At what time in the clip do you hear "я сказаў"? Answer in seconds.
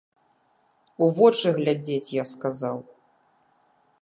2.21-2.77